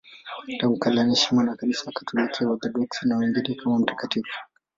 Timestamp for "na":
1.43-1.55, 3.07-3.17